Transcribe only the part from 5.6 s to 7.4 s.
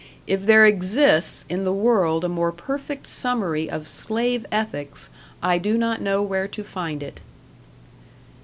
not know where to find it.